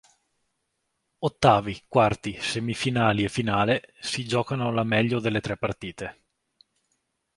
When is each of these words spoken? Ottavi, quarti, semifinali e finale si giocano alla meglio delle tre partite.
Ottavi, 1.19 1.83
quarti, 1.87 2.35
semifinali 2.41 3.23
e 3.23 3.29
finale 3.29 3.93
si 3.99 4.25
giocano 4.25 4.69
alla 4.69 4.83
meglio 4.83 5.19
delle 5.19 5.41
tre 5.41 5.57
partite. 5.57 6.21